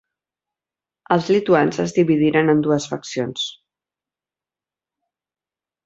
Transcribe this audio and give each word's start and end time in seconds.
Els 1.15 1.29
lituans 1.35 1.79
es 1.85 1.95
dividiren 1.99 2.51
en 2.55 2.65
dues 2.69 2.89
faccions. 2.95 3.47